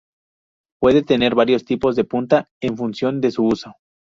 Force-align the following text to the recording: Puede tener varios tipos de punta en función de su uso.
Puede 0.81 1.03
tener 1.03 1.35
varios 1.35 1.63
tipos 1.63 1.95
de 1.95 2.05
punta 2.05 2.47
en 2.59 2.75
función 2.75 3.21
de 3.21 3.29
su 3.29 3.45
uso. 3.45 3.75